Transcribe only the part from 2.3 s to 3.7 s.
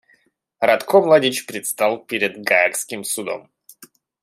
Гаагским судом.